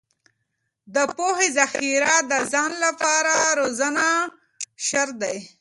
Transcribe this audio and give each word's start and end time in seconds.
د 0.95 0.97
پوهې 1.15 1.47
ذخیره 1.57 2.11
کې 2.19 2.27
د 2.31 2.33
ځان 2.51 2.71
لپاره 2.85 3.33
روزنه 3.59 4.07
شرط 4.87 5.15
دی. 5.23 5.37